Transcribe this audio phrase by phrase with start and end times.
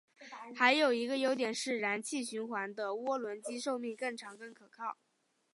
[0.55, 4.97] 还有一个优点是燃气循环的涡轮机寿命更长更可靠。